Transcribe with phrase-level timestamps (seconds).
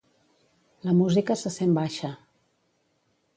[0.89, 2.11] La música se sent baixa.